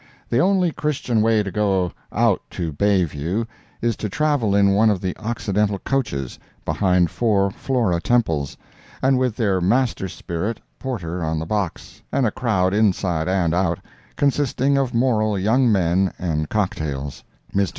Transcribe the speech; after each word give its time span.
The 0.29 0.39
only 0.39 0.71
Christian 0.71 1.21
way 1.21 1.43
to 1.43 1.51
go 1.51 1.91
out 2.11 2.41
to 2.49 2.71
Bay 2.71 3.03
View, 3.03 3.45
is 3.83 3.95
to 3.97 4.09
travel 4.09 4.55
in 4.55 4.71
one 4.71 4.89
of 4.89 4.99
the 4.99 5.15
Occidental 5.19 5.77
coaches, 5.77 6.39
behind 6.65 7.11
four 7.11 7.51
Flora 7.51 8.01
Temples, 8.01 8.57
and 9.03 9.19
with 9.19 9.35
their 9.35 9.61
master 9.61 10.09
spirit, 10.09 10.59
Porter, 10.79 11.23
on 11.23 11.37
the 11.37 11.45
box, 11.45 12.01
and 12.11 12.25
a 12.25 12.31
crowd 12.31 12.73
inside 12.73 13.27
and 13.27 13.53
out, 13.53 13.77
consisting 14.15 14.75
of 14.75 14.95
moral 14.95 15.37
young 15.37 15.71
men 15.71 16.11
and 16.17 16.49
cocktails. 16.49 17.23
Mr. 17.53 17.69